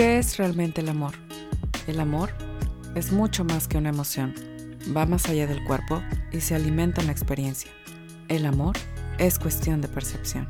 [0.00, 1.12] ¿Qué es realmente el amor?
[1.86, 2.30] El amor
[2.94, 4.32] es mucho más que una emoción.
[4.96, 6.00] Va más allá del cuerpo
[6.32, 7.70] y se alimenta en la experiencia.
[8.30, 8.76] El amor
[9.18, 10.46] es cuestión de percepción.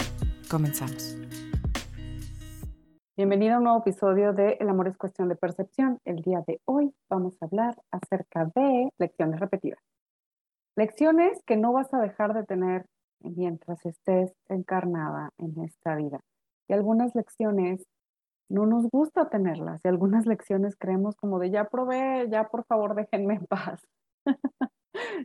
[0.48, 1.16] Comenzamos.
[3.16, 5.98] Bienvenido a un nuevo episodio de El amor es cuestión de percepción.
[6.04, 9.80] El día de hoy vamos a hablar acerca de lecciones repetidas.
[10.76, 12.87] Lecciones que no vas a dejar de tener
[13.19, 16.20] mientras estés encarnada en esta vida.
[16.69, 17.84] Y algunas lecciones
[18.51, 22.95] no nos gusta tenerlas y algunas lecciones creemos como de ya probé, ya por favor
[22.95, 23.80] déjenme en paz.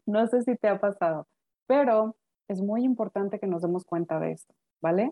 [0.05, 1.27] no sé si te ha pasado,
[1.67, 2.15] pero
[2.47, 5.11] es muy importante que nos demos cuenta de esto, ¿vale?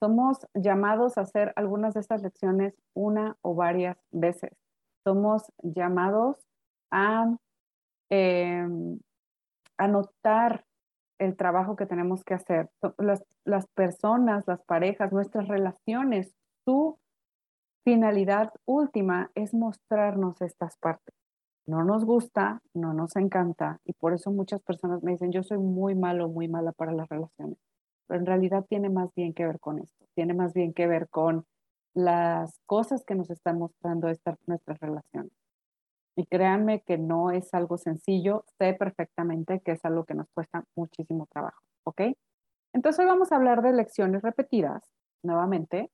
[0.00, 4.52] Somos llamados a hacer algunas de estas lecciones una o varias veces.
[5.04, 6.36] Somos llamados
[6.92, 7.36] a
[8.10, 9.00] em,
[9.78, 10.64] anotar
[11.18, 12.70] el trabajo que tenemos que hacer.
[12.98, 16.34] Las, las personas, las parejas, nuestras relaciones,
[16.64, 16.98] su
[17.84, 21.14] finalidad última es mostrarnos estas partes.
[21.66, 25.58] No nos gusta, no nos encanta y por eso muchas personas me dicen, yo soy
[25.58, 27.58] muy malo, muy mala para las relaciones.
[28.06, 31.08] Pero en realidad tiene más bien que ver con esto, tiene más bien que ver
[31.08, 31.46] con
[31.94, 35.32] las cosas que nos están mostrando esta, nuestras relaciones.
[36.16, 40.64] Y créanme que no es algo sencillo, sé perfectamente que es algo que nos cuesta
[40.76, 42.02] muchísimo trabajo, ¿ok?
[42.74, 44.82] Entonces hoy vamos a hablar de lecciones repetidas,
[45.22, 45.90] nuevamente,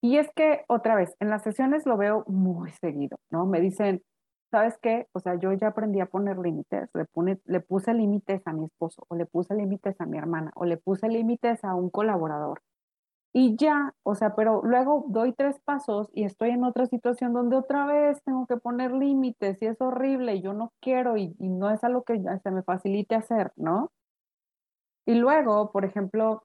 [0.00, 3.46] y es que otra vez, en las sesiones lo veo muy seguido, ¿no?
[3.46, 4.02] Me dicen,
[4.50, 5.08] ¿sabes qué?
[5.12, 7.06] O sea, yo ya aprendí a poner límites, le,
[7.44, 10.76] le puse límites a mi esposo, o le puse límites a mi hermana, o le
[10.76, 12.60] puse límites a un colaborador.
[13.32, 17.56] Y ya, o sea, pero luego doy tres pasos y estoy en otra situación donde
[17.56, 21.48] otra vez tengo que poner límites y es horrible y yo no quiero y, y
[21.48, 23.90] no es algo que se me facilite hacer, ¿no?
[25.06, 26.44] Y luego, por ejemplo,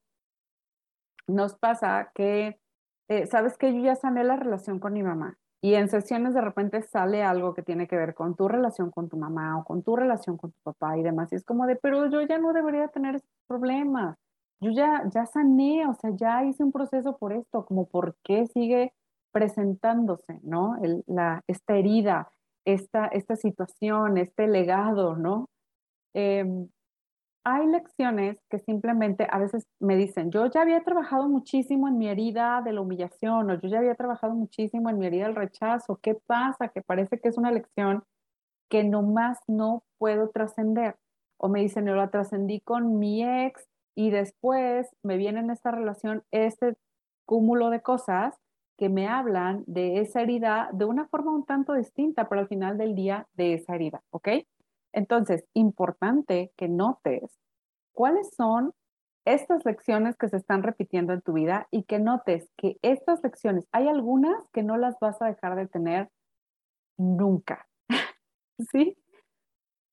[1.27, 2.59] nos pasa que
[3.13, 6.41] eh, sabes que yo ya sané la relación con mi mamá y en sesiones de
[6.41, 9.83] repente sale algo que tiene que ver con tu relación con tu mamá o con
[9.83, 11.31] tu relación con tu papá y demás.
[11.31, 14.17] Y es como de, pero yo ya no debería tener problemas.
[14.59, 18.45] Yo ya, ya sané, o sea, ya hice un proceso por esto, como por qué
[18.47, 18.93] sigue
[19.31, 20.75] presentándose, ¿no?
[21.07, 22.29] la, esta herida,
[22.65, 25.49] esta, esta situación, este legado, ¿no?
[26.13, 26.67] Em,
[27.43, 32.07] hay lecciones que simplemente a veces me dicen, yo ya había trabajado muchísimo en mi
[32.07, 35.99] herida de la humillación o yo ya había trabajado muchísimo en mi herida del rechazo.
[36.01, 36.69] ¿Qué pasa?
[36.69, 38.03] Que parece que es una lección
[38.69, 40.95] que nomás no puedo trascender.
[41.37, 45.71] O me dicen, yo la trascendí con mi ex y después me viene en esta
[45.71, 46.75] relación este
[47.25, 48.35] cúmulo de cosas
[48.77, 52.77] que me hablan de esa herida de una forma un tanto distinta, pero al final
[52.77, 54.29] del día de esa herida, ¿ok?
[54.93, 57.39] Entonces, importante que notes
[57.93, 58.73] cuáles son
[59.25, 63.67] estas lecciones que se están repitiendo en tu vida y que notes que estas lecciones,
[63.71, 66.09] hay algunas que no las vas a dejar de tener
[66.97, 67.67] nunca.
[68.71, 68.97] ¿Sí?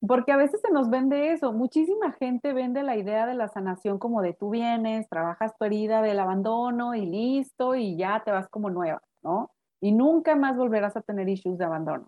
[0.05, 1.53] Porque a veces se nos vende eso.
[1.53, 6.01] Muchísima gente vende la idea de la sanación como de tú vienes, trabajas tu herida
[6.01, 9.51] del abandono y listo, y ya te vas como nueva, ¿no?
[9.79, 12.07] Y nunca más volverás a tener issues de abandono.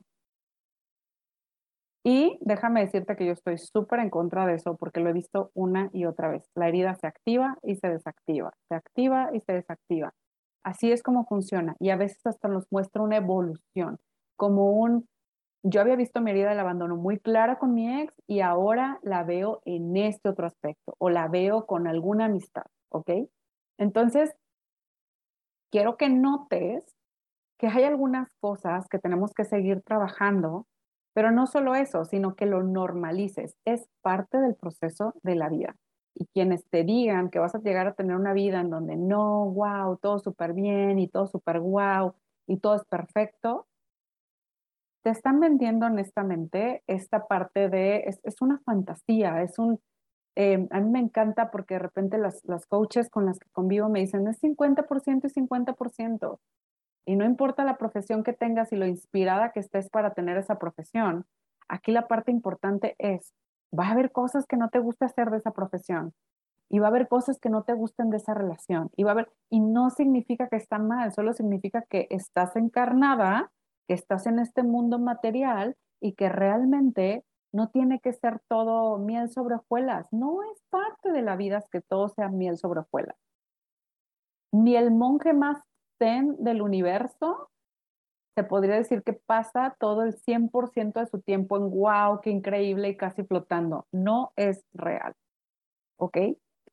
[2.03, 5.51] Y déjame decirte que yo estoy súper en contra de eso porque lo he visto
[5.53, 6.49] una y otra vez.
[6.53, 10.13] La herida se activa y se desactiva, se activa y se desactiva.
[10.63, 13.99] Así es como funciona y a veces hasta nos muestra una evolución,
[14.35, 15.07] como un,
[15.63, 19.23] yo había visto mi herida del abandono muy clara con mi ex y ahora la
[19.23, 23.11] veo en este otro aspecto o la veo con alguna amistad, ¿ok?
[23.77, 24.33] Entonces,
[25.71, 26.83] quiero que notes
[27.57, 30.65] que hay algunas cosas que tenemos que seguir trabajando
[31.13, 33.55] pero no solo eso, sino que lo normalices.
[33.65, 35.75] Es parte del proceso de la vida.
[36.15, 39.45] Y quienes te digan que vas a llegar a tener una vida en donde no,
[39.51, 42.13] wow, todo súper bien y todo súper wow
[42.47, 43.67] y todo es perfecto,
[45.03, 49.79] te están vendiendo honestamente esta parte de, es, una fantasía, es un,
[50.35, 53.89] eh, a mí me encanta porque de repente las, las coaches con las que convivo
[53.89, 56.39] me dicen, es 50% y 50%.
[57.05, 60.57] Y no importa la profesión que tengas y lo inspirada que estés para tener esa
[60.57, 61.25] profesión,
[61.67, 63.33] aquí la parte importante es,
[63.77, 66.13] va a haber cosas que no te gusta hacer de esa profesión
[66.69, 69.13] y va a haber cosas que no te gusten de esa relación y va a
[69.13, 73.51] haber y no significa que está mal, solo significa que estás encarnada,
[73.87, 79.29] que estás en este mundo material y que realmente no tiene que ser todo miel
[79.29, 83.17] sobre hojuelas, no es parte de la vida que todo sea miel sobre hojuelas.
[84.51, 85.61] Ni el monje más
[85.99, 87.49] del universo,
[88.35, 92.89] se podría decir que pasa todo el 100% de su tiempo en wow, qué increíble
[92.89, 93.85] y casi flotando.
[93.91, 95.13] No es real.
[95.97, 96.17] ¿Ok?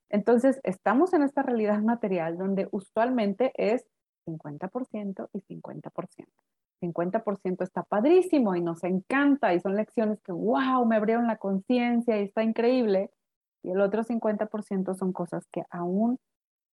[0.08, 3.86] Entonces, estamos en esta realidad material donde usualmente es
[4.26, 6.26] 50% y 50%.
[6.82, 12.18] 50% está padrísimo y nos encanta y son lecciones que, wow, me abrieron la conciencia
[12.18, 13.10] y está increíble.
[13.62, 16.18] Y el otro 50% son cosas que aún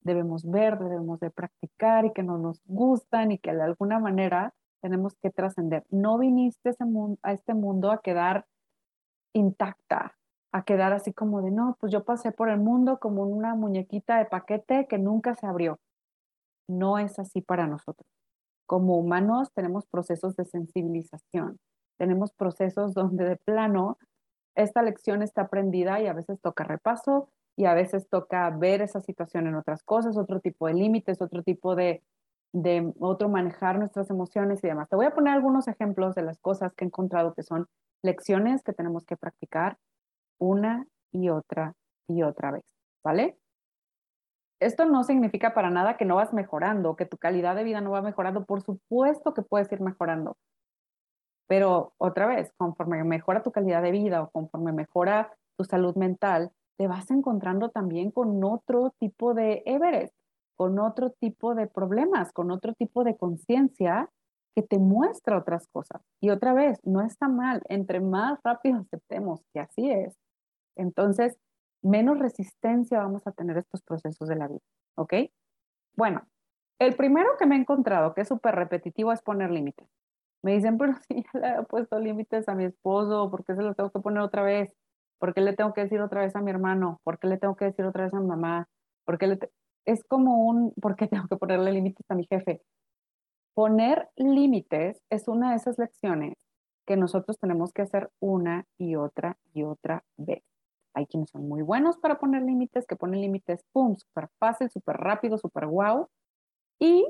[0.01, 4.53] debemos ver, debemos de practicar y que no nos gustan y que de alguna manera
[4.81, 5.85] tenemos que trascender.
[5.89, 6.71] No viniste
[7.23, 8.45] a este mundo a quedar
[9.33, 10.15] intacta,
[10.51, 14.17] a quedar así como de, no, pues yo pasé por el mundo como una muñequita
[14.17, 15.79] de paquete que nunca se abrió.
[16.67, 18.07] No es así para nosotros.
[18.65, 21.59] Como humanos tenemos procesos de sensibilización,
[21.97, 23.97] tenemos procesos donde de plano
[24.55, 29.01] esta lección está aprendida y a veces toca repaso y a veces toca ver esa
[29.01, 32.03] situación en otras cosas, otro tipo de límites, otro tipo de,
[32.53, 34.87] de otro manejar nuestras emociones y demás.
[34.87, 37.67] Te voy a poner algunos ejemplos de las cosas que he encontrado que son
[38.03, 39.77] lecciones que tenemos que practicar
[40.37, 41.73] una y otra
[42.07, 42.63] y otra vez,
[43.03, 43.37] ¿vale?
[44.59, 47.91] Esto no significa para nada que no vas mejorando, que tu calidad de vida no
[47.91, 48.45] va mejorando.
[48.45, 50.37] Por supuesto que puedes ir mejorando.
[51.47, 56.51] Pero otra vez, conforme mejora tu calidad de vida o conforme mejora tu salud mental,
[56.77, 60.15] te vas encontrando también con otro tipo de Everest,
[60.55, 64.09] con otro tipo de problemas, con otro tipo de conciencia
[64.55, 66.01] que te muestra otras cosas.
[66.19, 70.17] Y otra vez, no está mal, entre más rápido aceptemos que así es,
[70.75, 71.37] entonces
[71.83, 74.61] menos resistencia vamos a tener estos procesos de la vida,
[74.95, 75.13] ¿ok?
[75.95, 76.27] Bueno,
[76.79, 79.87] el primero que me he encontrado, que es súper repetitivo, es poner límites.
[80.43, 83.63] Me dicen, pero si ya le he puesto límites a mi esposo, ¿por qué se
[83.63, 84.73] los tengo que poner otra vez?
[85.19, 86.99] ¿Por qué le tengo que decir otra vez a mi hermano?
[87.03, 88.67] ¿Por qué le tengo que decir otra vez a mi mamá?
[89.05, 89.39] ¿Por qué le
[89.85, 92.61] es como un, ¿por qué tengo que ponerle límites a mi jefe?
[93.55, 96.35] Poner límites es una de esas lecciones
[96.85, 100.43] que nosotros tenemos que hacer una y otra y otra vez.
[100.93, 104.97] Hay quienes son muy buenos para poner límites, que ponen límites, ¡pum!, súper fácil, súper
[104.97, 106.07] rápido, súper guau.
[106.79, 107.05] Y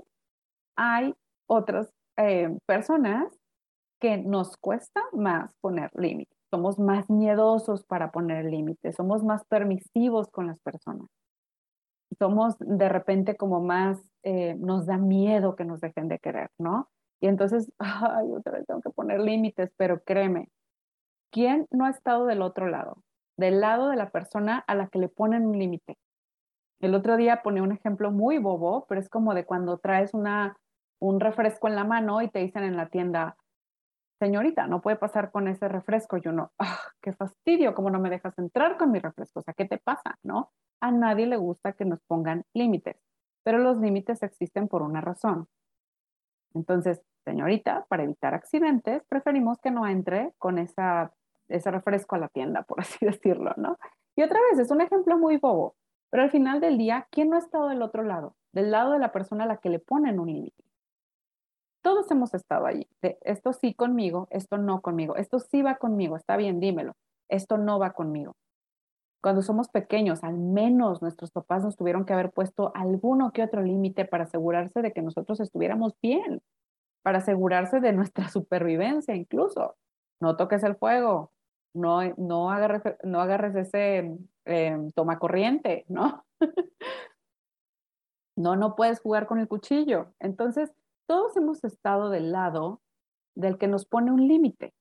[0.75, 1.13] hay
[1.47, 3.31] otras eh, personas
[3.99, 6.36] que nos cuesta más poner límites.
[6.49, 11.09] Somos más miedosos para poner límites, somos más permisivos con las personas.
[12.17, 16.89] Somos de repente como más, eh, nos da miedo que nos dejen de querer, ¿no?
[17.19, 20.49] Y entonces, ay, otra vez tengo que poner límites, pero créeme,
[21.31, 23.03] ¿quién no ha estado del otro lado?
[23.37, 25.97] del lado de la persona a la que le ponen un límite.
[26.79, 30.57] El otro día pone un ejemplo muy bobo, pero es como de cuando traes una,
[30.99, 33.37] un refresco en la mano y te dicen en la tienda,
[34.19, 36.17] señorita, no puede pasar con ese refresco.
[36.17, 39.39] Yo no, ah, qué fastidio, ¿cómo no me dejas entrar con mi refresco?
[39.39, 40.17] O sea, ¿qué te pasa?
[40.23, 40.51] ¿No?
[40.81, 42.97] A nadie le gusta que nos pongan límites,
[43.43, 45.47] pero los límites existen por una razón.
[46.53, 51.11] Entonces, señorita, para evitar accidentes, preferimos que no entre con esa
[51.49, 53.77] ese refresco a la tienda, por así decirlo, ¿no?
[54.15, 55.75] Y otra vez, es un ejemplo muy bobo,
[56.09, 58.35] pero al final del día, ¿quién no ha estado del otro lado?
[58.51, 60.63] Del lado de la persona a la que le ponen un límite.
[61.87, 62.85] Todos hemos estado allí,
[63.21, 66.97] esto sí conmigo, esto no conmigo, esto sí va conmigo, está bien, dímelo,
[67.29, 68.35] esto no va conmigo.
[69.23, 73.61] Cuando somos pequeños, al menos nuestros papás nos tuvieron que haber puesto alguno que otro
[73.63, 76.41] límite para asegurarse de que nosotros estuviéramos bien,
[77.03, 79.77] para asegurarse de nuestra supervivencia incluso.
[80.19, 81.31] No toques el fuego,
[81.73, 84.13] no, no, agarres, no agarres ese
[84.43, 86.25] eh, toma corriente, ¿no?
[88.35, 90.11] no, no puedes jugar con el cuchillo.
[90.19, 90.73] Entonces,
[91.07, 92.81] todos hemos estado del lado
[93.35, 94.73] del que nos pone un límite,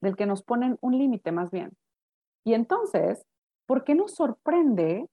[0.00, 1.76] del que nos ponen un límite más bien.
[2.44, 3.26] Y entonces,
[3.66, 5.08] ¿por qué nos sorprende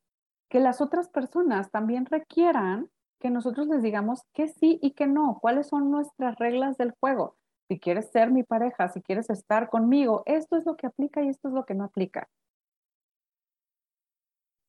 [0.49, 5.39] que las otras personas también requieran que nosotros les digamos que sí y que no?
[5.41, 7.37] ¿Cuáles son nuestras reglas del juego?
[7.67, 11.29] si quieres ser mi pareja, si quieres estar conmigo, esto es lo que aplica y
[11.29, 12.29] esto es lo que no aplica.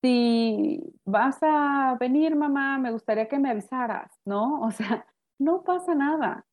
[0.03, 4.61] Si vas a venir, mamá, me gustaría que me avisaras, ¿no?
[4.67, 5.07] O sea,
[5.39, 6.47] no pasa nada.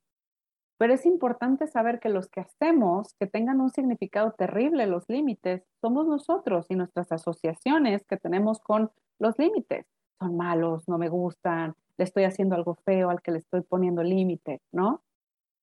[0.78, 5.64] Pero es importante saber que los que hacemos que tengan un significado terrible los límites
[5.80, 9.86] somos nosotros y nuestras asociaciones que tenemos con los límites.
[10.20, 14.02] Son malos, no me gustan, le estoy haciendo algo feo al que le estoy poniendo
[14.02, 15.04] límite, ¿no?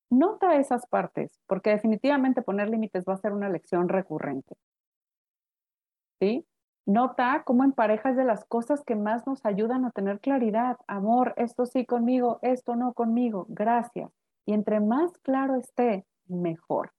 [0.09, 4.55] Nota esas partes, porque definitivamente poner límites va a ser una lección recurrente.
[6.21, 6.45] ¿Sí?
[6.89, 10.75] Nota cómo en pareja es de las cosas que más nos ayudan a tener claridad.
[10.87, 13.45] Amor, esto sí conmigo, esto no conmigo.
[13.47, 14.09] Gracias.
[14.47, 16.91] Y entre más claro esté, mejor.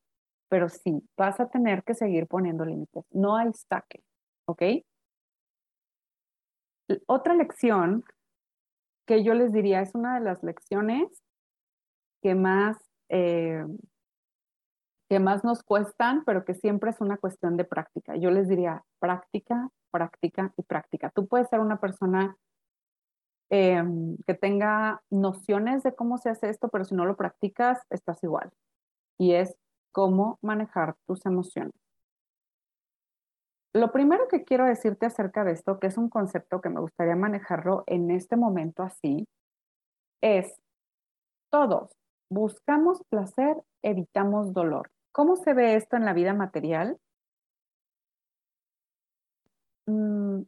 [0.49, 3.05] Pero sí, vas a tener que seguir poniendo límites.
[3.11, 4.05] No hay saque.
[4.45, 4.63] ¿Ok?
[7.07, 8.05] Otra lección
[9.07, 11.09] que yo les diría es una de las lecciones
[12.23, 12.77] que más
[13.09, 13.65] eh,
[15.11, 18.14] que más nos cuestan, pero que siempre es una cuestión de práctica.
[18.14, 21.11] Yo les diría práctica, práctica y práctica.
[21.11, 22.37] Tú puedes ser una persona
[23.50, 28.23] em, que tenga nociones de cómo se hace esto, pero si no lo practicas, estás
[28.23, 28.52] igual.
[29.19, 29.57] Y es
[29.90, 31.75] cómo manejar tus emociones.
[33.73, 37.17] Lo primero que quiero decirte acerca de esto, que es un concepto que me gustaría
[37.17, 39.26] manejarlo en este momento así,
[40.21, 40.55] es
[41.50, 41.90] todos
[42.31, 44.88] buscamos placer, evitamos dolor.
[45.12, 46.99] ¿Cómo se ve esto en la vida material?
[49.87, 50.43] Mm,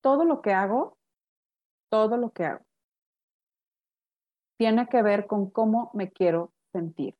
[0.00, 0.96] todo lo que hago,
[1.90, 2.64] todo lo que hago,
[4.58, 7.14] tiene que ver con cómo me quiero sentir.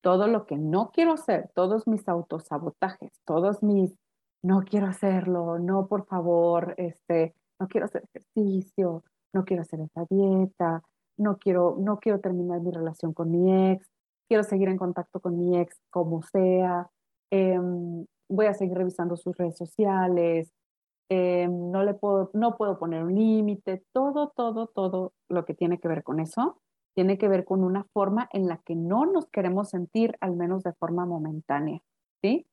[0.00, 3.94] Todo lo que no quiero hacer, todos mis autosabotajes, todos mis
[4.42, 10.04] no quiero hacerlo, no por favor, este, no quiero hacer ejercicio, no quiero hacer esta
[10.10, 10.82] dieta,
[11.16, 13.86] no quiero, no quiero terminar mi relación con mi ex,
[14.28, 16.90] quiero seguir en contacto con mi ex como sea,
[17.30, 20.50] em, voy a seguir revisando sus redes sociales,
[21.08, 25.78] em, no le puedo, no puedo poner un límite, todo, todo, todo lo que tiene
[25.78, 26.58] que ver con eso,
[26.94, 30.62] tiene que ver con una forma en la que no nos queremos sentir, al menos
[30.62, 31.80] de forma momentánea,
[32.22, 32.46] ¿sí?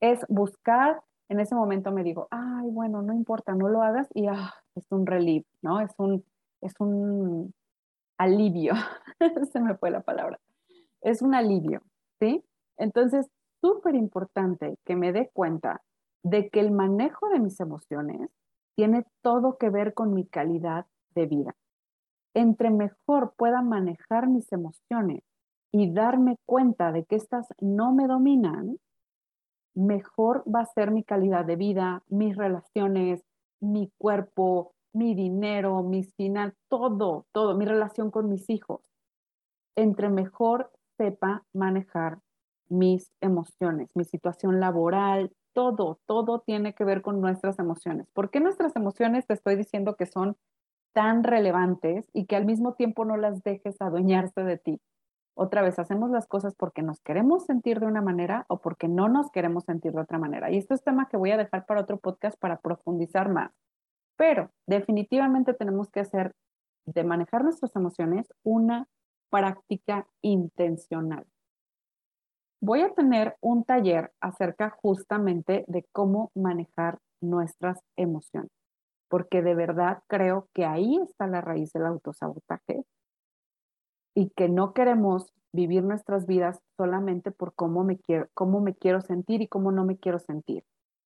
[0.00, 4.26] Es buscar, en ese momento me digo, ay, bueno, no importa, no lo hagas y
[4.26, 5.80] ah, es un relief, ¿no?
[5.80, 6.24] Es un,
[6.60, 7.54] es un
[8.18, 8.74] alivio,
[9.52, 10.38] se me fue la palabra,
[11.00, 11.82] es un alivio,
[12.20, 12.44] ¿sí?
[12.76, 13.28] Entonces,
[13.60, 15.82] súper importante que me dé cuenta
[16.22, 18.30] de que el manejo de mis emociones
[18.76, 21.56] tiene todo que ver con mi calidad de vida.
[22.34, 25.22] Entre mejor pueda manejar mis emociones
[25.72, 28.78] y darme cuenta de que estas no me dominan,
[29.74, 33.22] mejor va a ser mi calidad de vida, mis relaciones,
[33.60, 38.80] mi cuerpo, mi dinero, mis finanzas, todo, todo, mi relación con mis hijos.
[39.76, 42.20] Entre mejor sepa manejar
[42.68, 48.08] mis emociones, mi situación laboral, todo, todo tiene que ver con nuestras emociones.
[48.12, 50.36] ¿Por qué nuestras emociones te estoy diciendo que son
[50.92, 54.80] tan relevantes y que al mismo tiempo no las dejes adueñarse de ti?
[55.34, 59.08] Otra vez, hacemos las cosas porque nos queremos sentir de una manera o porque no
[59.08, 60.50] nos queremos sentir de otra manera.
[60.50, 63.52] Y esto es tema que voy a dejar para otro podcast para profundizar más.
[64.16, 66.32] Pero definitivamente tenemos que hacer
[66.86, 68.86] de manejar nuestras emociones una
[69.30, 71.26] práctica intencional.
[72.60, 78.50] Voy a tener un taller acerca justamente de cómo manejar nuestras emociones,
[79.08, 82.84] porque de verdad creo que ahí está la raíz del autosabotaje
[84.14, 89.00] y que no queremos vivir nuestras vidas solamente por cómo me quiero, cómo me quiero
[89.00, 90.64] sentir y cómo no me quiero sentir.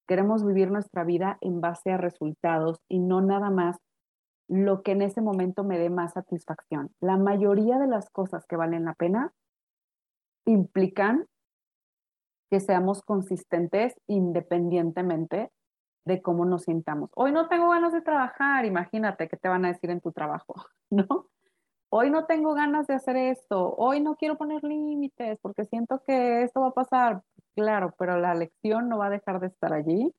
[0.07, 3.77] Queremos vivir nuestra vida en base a resultados y no nada más
[4.47, 6.89] lo que en ese momento me dé más satisfacción.
[7.01, 9.33] La mayoría de las cosas que valen la pena
[10.45, 11.25] implican
[12.49, 15.51] que seamos consistentes independientemente
[16.05, 17.11] de cómo nos sintamos.
[17.15, 20.55] Hoy no tengo ganas de trabajar, imagínate qué te van a decir en tu trabajo,
[20.89, 21.27] ¿no?
[21.89, 26.43] Hoy no tengo ganas de hacer esto, hoy no quiero poner límites porque siento que
[26.43, 27.21] esto va a pasar.
[27.57, 30.13] Claro, pero la lección no va a dejar de estar allí.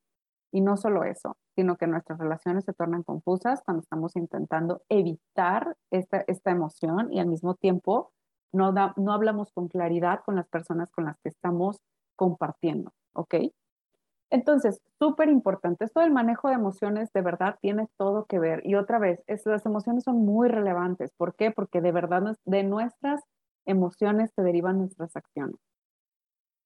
[0.52, 5.76] Y no solo eso, sino que nuestras relaciones se tornan confusas cuando estamos intentando evitar
[5.92, 8.12] esta, esta emoción y al mismo tiempo
[8.52, 11.78] no, no hablamos con claridad con las personas con las que estamos
[12.16, 13.34] compartiendo, ¿ok?
[14.30, 18.66] Entonces, súper importante, esto del manejo de emociones de verdad tiene todo que ver.
[18.66, 21.12] Y otra vez, las emociones son muy relevantes.
[21.16, 21.50] ¿Por qué?
[21.50, 23.22] Porque de verdad de nuestras
[23.66, 25.67] emociones se derivan nuestras acciones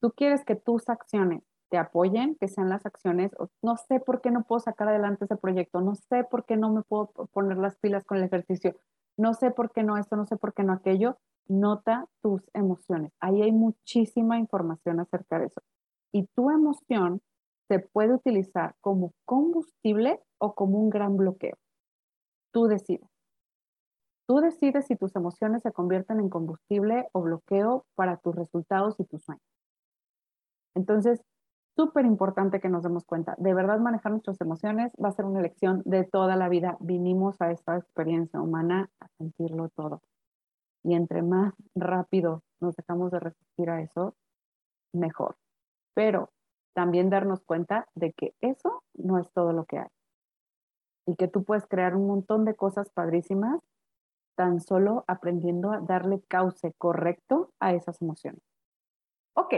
[0.03, 3.31] tú quieres que tus acciones te apoyen, que sean las acciones,
[3.63, 6.71] no sé por qué no puedo sacar adelante ese proyecto, no sé por qué no
[6.71, 8.77] me puedo poner las pilas con el ejercicio,
[9.17, 13.13] no sé por qué no esto, no sé por qué no aquello, nota tus emociones.
[13.21, 15.63] Ahí hay muchísima información acerca de eso.
[16.11, 17.23] Y tu emoción
[17.69, 21.57] se puede utilizar como combustible o como un gran bloqueo.
[22.51, 23.09] Tú decides.
[24.27, 29.05] Tú decides si tus emociones se convierten en combustible o bloqueo para tus resultados y
[29.05, 29.43] tus sueños.
[30.75, 31.23] Entonces,
[31.77, 35.41] súper importante que nos demos cuenta, de verdad manejar nuestras emociones va a ser una
[35.41, 36.77] elección de toda la vida.
[36.81, 40.03] Vinimos a esta experiencia humana a sentirlo todo.
[40.85, 44.15] Y entre más rápido nos dejamos de resistir a eso,
[44.93, 45.37] mejor.
[45.95, 46.31] Pero
[46.75, 49.89] también darnos cuenta de que eso no es todo lo que hay.
[51.07, 53.61] Y que tú puedes crear un montón de cosas padrísimas
[54.37, 58.41] tan solo aprendiendo a darle cauce correcto a esas emociones.
[59.35, 59.55] Ok,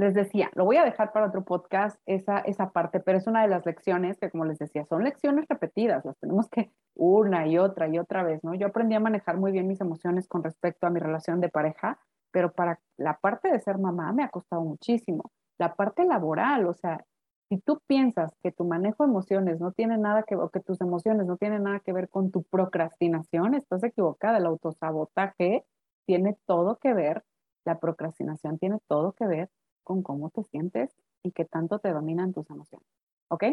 [0.00, 3.42] les decía, lo voy a dejar para otro podcast, esa, esa parte, pero es una
[3.42, 7.58] de las lecciones que, como les decía, son lecciones repetidas, las tenemos que una y
[7.58, 8.54] otra y otra vez, ¿no?
[8.54, 11.98] Yo aprendí a manejar muy bien mis emociones con respecto a mi relación de pareja,
[12.32, 15.30] pero para la parte de ser mamá me ha costado muchísimo.
[15.58, 17.04] La parte laboral, o sea,
[17.50, 20.80] Si tú piensas que tu manejo de emociones no tiene nada que o que tus
[20.80, 24.38] emociones no tienen nada que ver con tu procrastinación, estás equivocada.
[24.38, 25.64] El autosabotaje
[26.06, 27.24] tiene todo que ver,
[27.64, 29.50] la procrastinación tiene todo que ver
[29.82, 30.90] con cómo te sientes
[31.22, 32.86] y qué tanto te dominan tus emociones.
[33.28, 33.44] ¿Ok?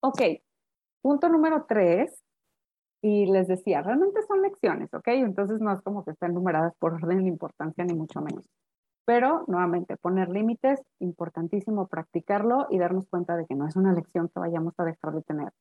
[0.00, 0.20] Ok.
[1.02, 2.22] Punto número tres.
[3.00, 5.06] Y les decía, realmente son lecciones, ¿ok?
[5.08, 8.44] Entonces no es como que estén numeradas por orden de importancia, ni mucho menos.
[9.04, 14.28] Pero nuevamente, poner límites, importantísimo practicarlo y darnos cuenta de que no es una lección
[14.28, 15.52] que vayamos a dejar de tener.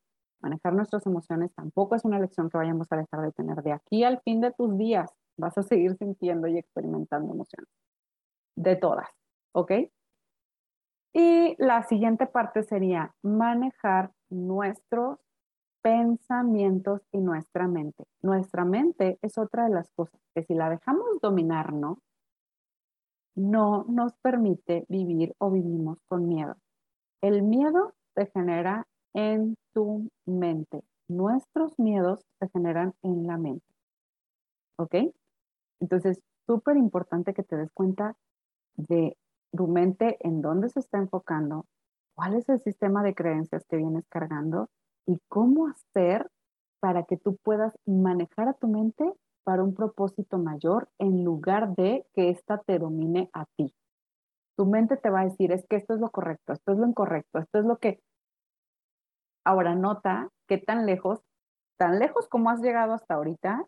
[0.42, 3.62] Manejar nuestras emociones tampoco es una lección que vayamos a dejar de tener.
[3.64, 7.70] De aquí al fin de tus días vas a seguir sintiendo y experimentando emociones.
[8.56, 9.08] De todas,
[9.58, 9.72] ¿ok?
[11.14, 15.18] Y la siguiente parte sería manejar nuestros
[15.82, 18.04] pensamientos y nuestra mente.
[18.22, 21.98] Nuestra mente es otra de las cosas que si la dejamos dominarnos,
[23.34, 26.56] no nos permite vivir o vivimos con miedo.
[27.22, 28.86] El miedo se genera
[29.16, 30.84] en tu mente.
[31.08, 33.66] Nuestros miedos se generan en la mente.
[34.78, 34.96] ¿Ok?
[35.80, 38.16] Entonces, súper importante que te des cuenta
[38.76, 39.18] de
[39.56, 41.66] tu mente en dónde se está enfocando,
[42.16, 44.70] cuál es el sistema de creencias que vienes cargando
[45.06, 46.30] y cómo hacer
[46.80, 49.14] para que tú puedas manejar a tu mente
[49.44, 53.74] para un propósito mayor en lugar de que ésta te domine a ti.
[54.58, 56.88] Tu mente te va a decir, es que esto es lo correcto, esto es lo
[56.88, 58.02] incorrecto, esto es lo que...
[59.46, 61.22] Ahora nota que tan lejos,
[61.78, 63.66] tan lejos como has llegado hasta ahorita,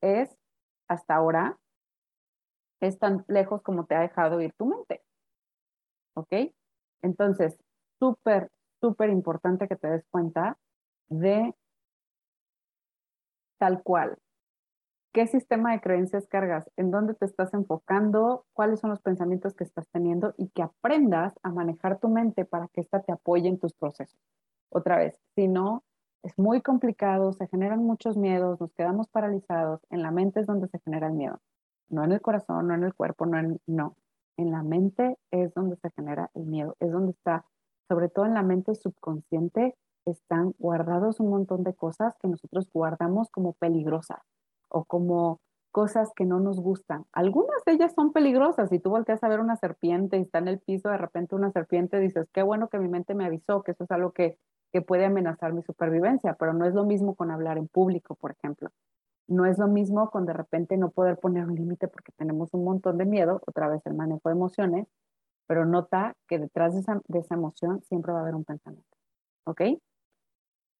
[0.00, 0.36] es
[0.88, 1.58] hasta ahora,
[2.80, 5.02] es tan lejos como te ha dejado ir tu mente.
[6.16, 6.32] ¿Ok?
[7.02, 7.56] Entonces,
[7.98, 10.58] súper, súper importante que te des cuenta
[11.08, 11.54] de
[13.58, 14.18] tal cual
[15.16, 16.70] ¿Qué sistema de creencias cargas?
[16.76, 18.44] ¿En dónde te estás enfocando?
[18.52, 20.34] ¿Cuáles son los pensamientos que estás teniendo?
[20.36, 24.20] Y que aprendas a manejar tu mente para que ésta te apoye en tus procesos.
[24.68, 25.84] Otra vez, si no,
[26.22, 29.80] es muy complicado, se generan muchos miedos, nos quedamos paralizados.
[29.88, 31.40] En la mente es donde se genera el miedo.
[31.88, 33.58] No en el corazón, no en el cuerpo, no en...
[33.66, 33.96] No.
[34.36, 37.44] En la mente es donde se genera el miedo, es donde está,
[37.88, 43.28] sobre todo en la mente subconsciente, están guardados un montón de cosas que nosotros guardamos
[43.30, 44.20] como peligrosas
[44.68, 45.40] o como
[45.72, 47.04] cosas que no nos gustan.
[47.12, 48.70] Algunas de ellas son peligrosas.
[48.70, 51.50] Si tú volteas a ver una serpiente y está en el piso, de repente una
[51.50, 54.38] serpiente, dices, qué bueno que mi mente me avisó que eso es algo que,
[54.72, 58.32] que puede amenazar mi supervivencia, pero no es lo mismo con hablar en público, por
[58.32, 58.70] ejemplo.
[59.28, 62.64] No es lo mismo con de repente no poder poner un límite porque tenemos un
[62.64, 64.86] montón de miedo, otra vez el manejo de emociones,
[65.46, 68.96] pero nota que detrás de esa, emoción siempre va a haber un pensamiento.
[69.44, 69.62] ¿Ok?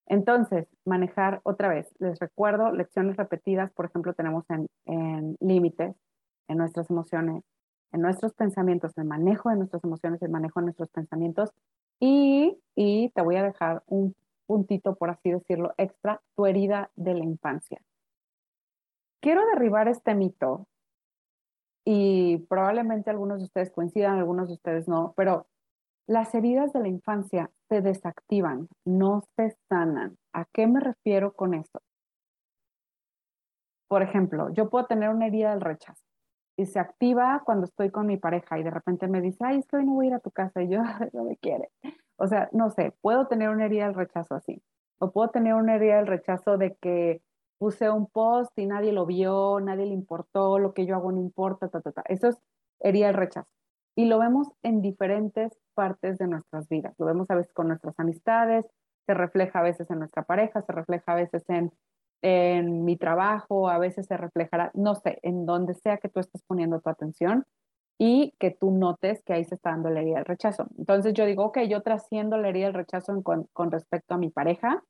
[0.06, 5.96] Entonces, manejar otra vez, les recuerdo, lecciones repetidas, por ejemplo, tenemos en, límites,
[6.48, 7.42] en nuestras emociones,
[7.92, 11.50] en nuestros pensamientos, el manejo de nuestras emociones, el manejo de nuestros pensamientos.
[11.98, 14.14] Y, y te voy a dejar un
[14.46, 17.80] puntito, por así decirlo, extra, tu herida de la infancia.
[19.26, 20.68] Quiero derribar este mito
[21.84, 25.48] y probablemente algunos de ustedes coincidan, algunos de ustedes no, pero
[26.06, 30.16] las heridas de la infancia se desactivan, no se sanan.
[30.32, 31.80] ¿A qué me refiero con esto?
[33.88, 36.04] Por ejemplo, yo puedo tener una herida del rechazo
[36.56, 39.66] y se activa cuando estoy con mi pareja y de repente me dice, ay, es
[39.66, 41.72] que hoy no voy a ir a tu casa y yo no me quiere.
[42.14, 44.62] O sea, no sé, puedo tener una herida del rechazo así.
[45.00, 47.22] O puedo tener una herida del rechazo de que
[47.58, 51.20] puse un post y nadie lo vio, nadie le importó, lo que yo hago no
[51.20, 52.02] importa, ta, ta, ta.
[52.06, 52.38] Eso es
[52.80, 53.48] herida del rechazo.
[53.94, 56.94] Y lo vemos en diferentes partes de nuestras vidas.
[56.98, 58.66] Lo vemos a veces con nuestras amistades,
[59.06, 61.72] se refleja a veces en nuestra pareja, se refleja a veces en,
[62.22, 66.42] en mi trabajo, a veces se reflejará, no sé, en donde sea que tú estés
[66.42, 67.46] poniendo tu atención
[67.98, 70.66] y que tú notes que ahí se está dando la herida del rechazo.
[70.76, 74.28] Entonces yo digo, ok, yo trasciendo la herida del rechazo con, con respecto a mi
[74.28, 74.82] pareja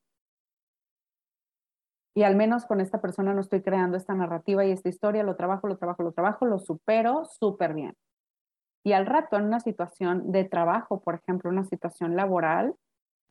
[2.17, 5.37] y al menos con esta persona no estoy creando esta narrativa y esta historia, lo
[5.37, 7.95] trabajo, lo trabajo, lo trabajo, lo supero súper bien.
[8.83, 12.75] Y al rato, en una situación de trabajo, por ejemplo, una situación laboral,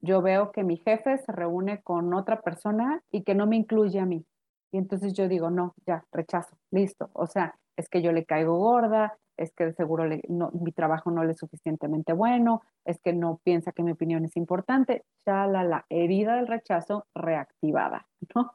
[0.01, 3.99] yo veo que mi jefe se reúne con otra persona y que no me incluye
[3.99, 4.23] a mí.
[4.71, 7.09] Y entonces yo digo, no, ya, rechazo, listo.
[7.13, 11.23] O sea, es que yo le caigo gorda, es que de seguro mi trabajo no
[11.23, 15.05] le es suficientemente bueno, es que no piensa que mi opinión es importante.
[15.25, 18.53] Ya la, la herida del rechazo reactivada, ¿no?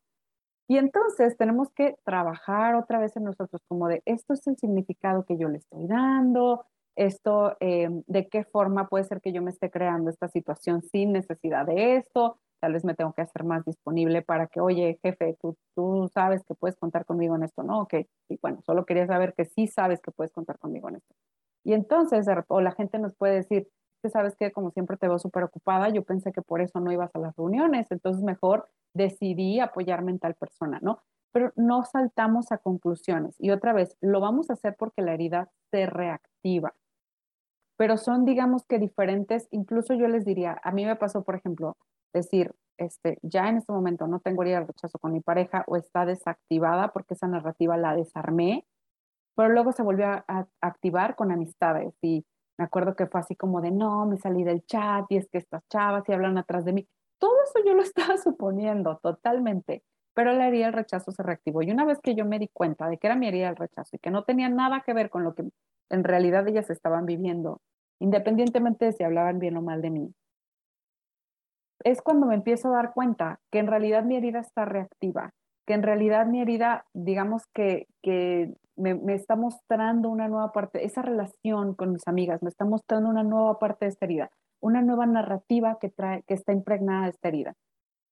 [0.70, 5.24] Y entonces tenemos que trabajar otra vez en nosotros como de, esto es el significado
[5.24, 9.50] que yo le estoy dando, esto, eh, de qué forma puede ser que yo me
[9.50, 13.64] esté creando esta situación sin necesidad de esto, tal vez me tengo que hacer más
[13.64, 17.80] disponible para que, oye, jefe, tú, tú sabes que puedes contar conmigo en esto, ¿no?
[17.80, 17.94] Ok,
[18.28, 21.16] y bueno, solo quería saber que sí sabes que puedes contar conmigo en esto.
[21.64, 23.66] Y entonces, o la gente nos puede decir,
[24.00, 26.92] que sabes que como siempre te veo súper ocupada, yo pensé que por eso no
[26.92, 31.02] ibas a las reuniones, entonces mejor decidí apoyarme en tal persona, ¿no?
[31.32, 33.36] Pero no saltamos a conclusiones.
[33.38, 36.74] Y otra vez, lo vamos a hacer porque la herida se reactiva.
[37.76, 41.76] Pero son, digamos que diferentes, incluso yo les diría, a mí me pasó, por ejemplo,
[42.12, 45.76] decir, este, ya en este momento no tengo herida de rechazo con mi pareja o
[45.76, 48.66] está desactivada porque esa narrativa la desarmé,
[49.36, 52.24] pero luego se volvió a, activar con amistades y
[52.60, 55.38] me acuerdo que fue así como de, no, me salí del chat y es que
[55.38, 56.86] estas chavas y hablan atrás de mí.
[57.18, 61.62] Todo eso yo lo estaba suponiendo totalmente, pero la herida del rechazo se reactivó.
[61.62, 63.96] Y una vez que yo me di cuenta de que era mi herida del rechazo
[63.96, 65.48] y que no tenía nada que ver con lo que
[65.88, 67.62] en realidad ellas estaban viviendo,
[67.98, 70.14] independientemente de si hablaban bien o mal de mí,
[71.82, 75.32] es cuando me empiezo a dar cuenta que en realidad mi herida está reactiva,
[75.70, 80.84] que en realidad mi herida, digamos que, que me, me, está mostrando una nueva parte,
[80.84, 84.82] esa relación con mis amigas, me está mostrando una nueva parte de esta herida, una
[84.82, 87.54] nueva narrativa que, trae, que está impregnada de esta herida.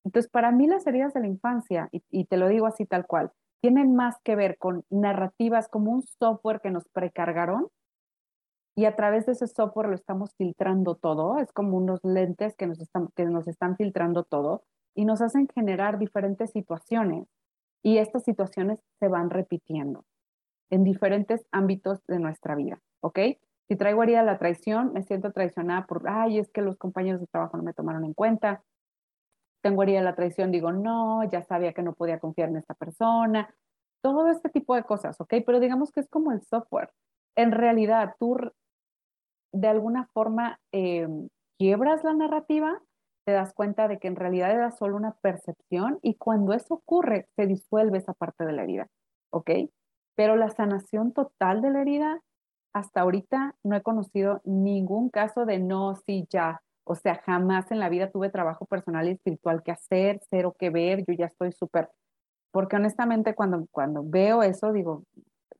[0.05, 3.09] Entonces, para mí las heridas de la infancia, y, y te lo digo así tal
[3.09, 7.67] cual, tienen más que ver con narrativas como un software que nos precargaron
[8.77, 12.69] y a través de ese software lo estamos filtrando todo, es como unos lentes que
[12.69, 14.63] nos están, que nos están filtrando todo
[14.95, 17.27] y nos hacen generar diferentes situaciones
[17.83, 20.05] y estas situaciones se van repitiendo
[20.71, 23.19] en diferentes ámbitos de nuestra vida, ¿ok?
[23.69, 27.27] Si traigo herida la traición, me siento traicionada por, ay, es que los compañeros de
[27.27, 28.65] trabajo no me tomaron en cuenta.
[29.63, 33.55] Tengo herida la traición, digo, no, ya sabía que no podía confiar en esta persona.
[34.03, 35.35] Todo este tipo de cosas, ¿ok?
[35.45, 36.91] Pero digamos que es como el software.
[37.37, 38.39] En realidad, tú
[39.53, 41.07] de alguna forma eh,
[41.59, 42.81] quiebras la narrativa,
[43.29, 47.29] te das cuenta de que en realidad era solo una percepción y cuando eso ocurre,
[47.37, 48.89] se disuelve esa parte de la herida,
[49.29, 49.51] ¿ok?
[50.15, 52.23] Pero la sanación total de la herida,
[52.73, 56.63] hasta ahorita no he conocido ningún caso de no, sí, ya.
[56.85, 60.71] O sea, jamás en la vida tuve trabajo personal y espiritual que hacer, cero que
[60.71, 61.91] ver, yo ya estoy súper,
[62.51, 65.05] porque honestamente cuando, cuando veo eso digo,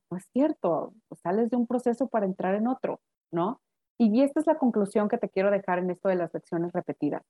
[0.09, 2.99] no es cierto, sales de un proceso para entrar en otro,
[3.31, 3.61] ¿no?
[3.99, 7.21] Y esta es la conclusión que te quiero dejar en esto de las lecciones repetidas.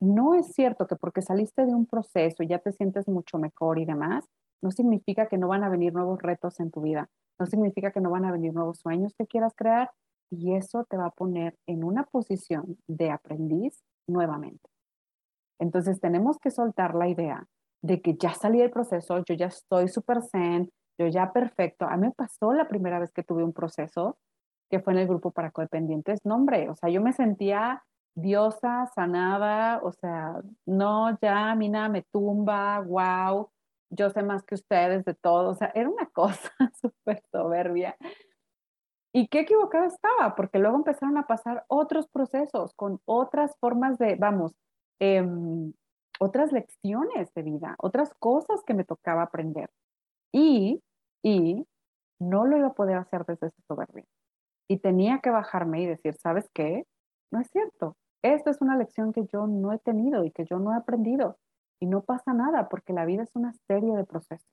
[0.00, 3.78] No es cierto que porque saliste de un proceso y ya te sientes mucho mejor
[3.78, 4.24] y demás,
[4.62, 8.00] no significa que no van a venir nuevos retos en tu vida, no significa que
[8.00, 9.90] no van a venir nuevos sueños que quieras crear
[10.30, 14.68] y eso te va a poner en una posición de aprendiz nuevamente.
[15.58, 17.46] Entonces tenemos que soltar la idea
[17.82, 21.86] de que ya salí del proceso, yo ya estoy súper zen, yo ya perfecto.
[21.86, 24.18] A mí me pasó la primera vez que tuve un proceso
[24.70, 27.84] que fue en el grupo para codependientes, no hombre, o sea, yo me sentía
[28.16, 33.50] diosa, sanada, o sea, no, ya a mí nada me tumba, wow,
[33.90, 37.96] yo sé más que ustedes de todo, o sea, era una cosa súper soberbia.
[39.12, 44.16] Y qué equivocada estaba, porque luego empezaron a pasar otros procesos con otras formas de,
[44.16, 44.52] vamos,
[44.98, 45.72] em,
[46.18, 49.70] otras lecciones de vida, otras cosas que me tocaba aprender.
[50.32, 50.82] Y,
[51.22, 51.66] y
[52.18, 54.04] no lo iba a poder hacer desde esa soberbia.
[54.68, 56.86] Y tenía que bajarme y decir, ¿sabes qué?
[57.30, 57.96] No es cierto.
[58.34, 61.38] Esta es una lección que yo no he tenido y que yo no he aprendido.
[61.78, 64.50] Y no pasa nada porque la vida es una serie de procesos.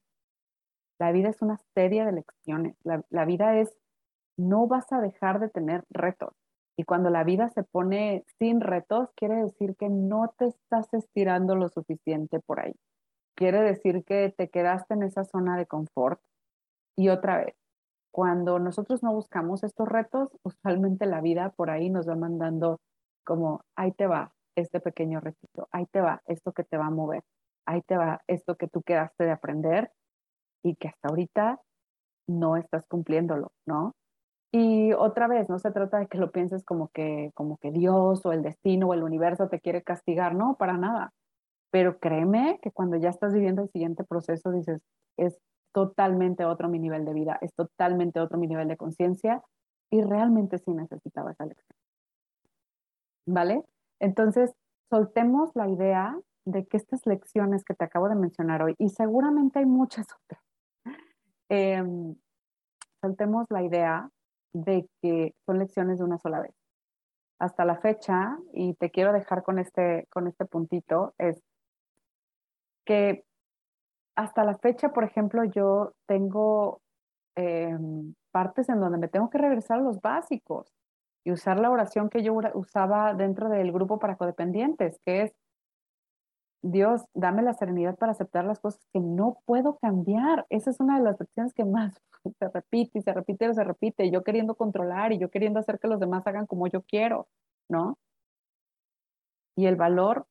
[0.99, 2.77] La vida es una serie de lecciones.
[2.83, 3.75] La, vida es,
[4.37, 6.35] no vas a dejar de tener retos.
[6.77, 11.55] Y cuando la vida se pone sin retos, quiere decir que no te estás estirando
[11.55, 12.75] lo suficiente por ahí.
[13.35, 16.21] Quiere decir que te quedaste en esa zona de confort.
[16.95, 17.55] Y otra vez,
[18.11, 22.79] cuando nosotros no buscamos estos retos, usualmente la vida por ahí nos va mandando
[23.23, 26.91] como, ahí te va este pequeño retito, ahí te va esto que te va a
[26.91, 27.23] mover,
[27.65, 29.91] ahí te va esto que tú quedaste de aprender
[30.63, 31.59] y que hasta ahorita
[32.27, 33.93] no estás cumpliéndolo, ¿no?
[34.51, 38.23] Y otra vez, no se trata de que lo pienses como que, como que Dios
[38.25, 41.11] o el destino o el universo te quiere castigar, no, para nada.
[41.71, 44.79] Pero créeme que cuando ya estás viviendo el siguiente proceso, dices,
[45.17, 45.39] es
[45.73, 49.41] totalmente otro mi nivel de vida, es totalmente otro mi nivel de conciencia
[49.89, 51.82] y realmente sí necesitaba esa lección.
[53.25, 53.63] ¿Vale?
[53.99, 54.53] Entonces,
[54.89, 59.59] soltemos la idea de que estas lecciones que te acabo de mencionar hoy, y seguramente
[59.59, 60.43] hay muchas otras,
[61.49, 62.15] em,
[63.01, 64.09] soltemos la idea
[64.53, 66.53] de que son lecciones de una sola vez.
[67.39, 71.41] Hasta la fecha, y te quiero dejar con este, con este puntito, es
[72.85, 73.23] que
[74.15, 76.81] hasta la fecha, por ejemplo, yo tengo
[77.35, 80.71] em, partes en donde me tengo que regresar a los básicos
[81.23, 85.33] y usar la oración que yo usaba dentro del grupo para codependientes, que es,
[86.61, 90.45] Dios, dame la serenidad para aceptar las cosas que no puedo cambiar.
[90.49, 92.01] Esa es una de las lecciones que más
[92.39, 95.79] se repite y se repite y se repite, yo queriendo controlar y yo queriendo hacer
[95.79, 97.27] que los demás hagan como yo quiero,
[97.69, 97.97] ¿no?
[99.55, 100.25] Y el valor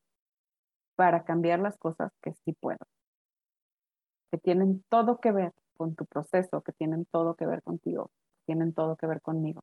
[0.97, 2.79] para cambiar las cosas que sí puedo,
[4.31, 8.47] que tienen todo que ver con tu proceso, que tienen todo que ver contigo, que
[8.47, 9.63] tienen todo que ver conmigo.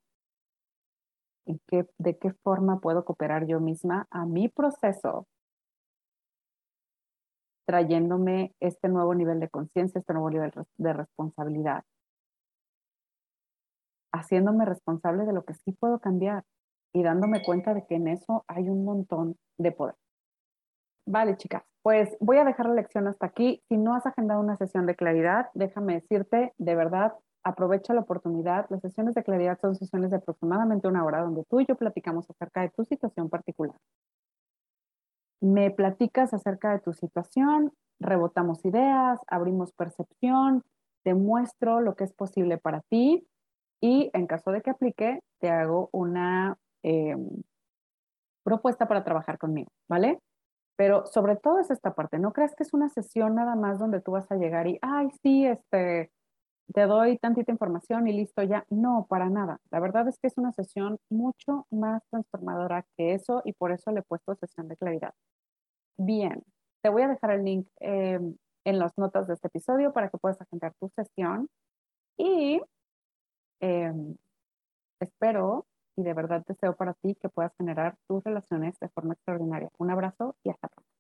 [1.46, 5.28] ¿En qué, ¿De qué forma puedo cooperar yo misma a mi proceso
[7.70, 11.84] trayéndome este nuevo nivel de conciencia, este nuevo nivel de responsabilidad,
[14.12, 16.44] haciéndome responsable de lo que sí puedo cambiar
[16.94, 19.94] y dándome cuenta de que en eso hay un montón de poder.
[21.06, 23.62] Vale, chicas, pues voy a dejar la lección hasta aquí.
[23.70, 28.68] Si no has agendado una sesión de claridad, déjame decirte, de verdad, aprovecha la oportunidad.
[28.70, 32.30] Las sesiones de claridad son sesiones de aproximadamente una hora donde tú y yo platicamos
[32.30, 33.76] acerca de tu situación particular
[35.42, 40.64] me platicas acerca de tu situación, rebotamos ideas, abrimos percepción,
[41.04, 43.26] te muestro lo que es posible para ti
[43.82, 47.16] y en caso de que aplique, te hago una eh,
[48.44, 50.20] propuesta para trabajar conmigo, ¿vale?
[50.76, 54.02] Pero sobre todo es esta parte, no creas que es una sesión nada más donde
[54.02, 56.12] tú vas a llegar y, ay, sí, este,
[56.74, 58.66] te doy tantita información y listo ya.
[58.70, 59.60] No, para nada.
[59.72, 63.92] La verdad es que es una sesión mucho más transformadora que eso y por eso
[63.92, 65.14] le he puesto sesión de claridad.
[65.98, 66.44] Bien,
[66.82, 70.18] te voy a dejar el link em, en las notas de este episodio para que
[70.18, 71.50] puedas agendar tu sesión
[72.18, 72.62] y
[73.62, 74.16] em,
[75.00, 75.66] espero
[75.98, 79.70] y de verdad deseo para ti que puedas generar tus relaciones de forma extraordinaria.
[79.78, 80.99] Un abrazo y hasta pronto.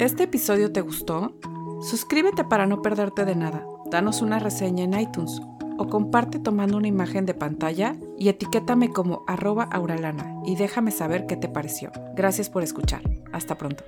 [0.00, 1.34] ¿Este episodio te gustó?
[1.82, 3.66] Suscríbete para no perderte de nada.
[3.90, 5.42] Danos una reseña en iTunes
[5.76, 11.26] o comparte tomando una imagen de pantalla y etiquétame como arroba auralana y déjame saber
[11.26, 11.92] qué te pareció.
[12.14, 13.02] Gracias por escuchar.
[13.30, 13.84] Hasta pronto.